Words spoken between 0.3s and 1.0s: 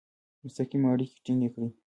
مستقیم